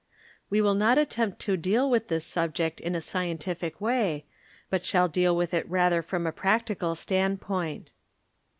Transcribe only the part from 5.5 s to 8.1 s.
it rather from a practical standpoint.